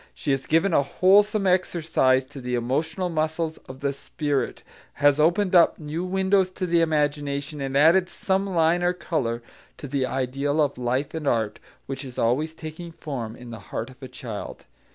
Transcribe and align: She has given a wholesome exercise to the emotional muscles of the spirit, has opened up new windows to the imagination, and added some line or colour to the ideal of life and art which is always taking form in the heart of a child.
She 0.15 0.31
has 0.31 0.47
given 0.47 0.73
a 0.73 0.81
wholesome 0.81 1.45
exercise 1.45 2.25
to 2.25 2.41
the 2.41 2.55
emotional 2.55 3.07
muscles 3.07 3.59
of 3.69 3.81
the 3.81 3.93
spirit, 3.93 4.63
has 4.93 5.19
opened 5.19 5.53
up 5.53 5.77
new 5.77 6.03
windows 6.03 6.49
to 6.57 6.65
the 6.65 6.81
imagination, 6.81 7.61
and 7.61 7.77
added 7.77 8.09
some 8.09 8.47
line 8.49 8.81
or 8.81 8.93
colour 8.93 9.43
to 9.77 9.87
the 9.87 10.07
ideal 10.07 10.59
of 10.59 10.79
life 10.79 11.13
and 11.13 11.27
art 11.27 11.59
which 11.85 12.03
is 12.03 12.17
always 12.17 12.55
taking 12.55 12.91
form 12.91 13.35
in 13.35 13.51
the 13.51 13.59
heart 13.69 13.91
of 13.91 14.01
a 14.01 14.07
child. 14.07 14.65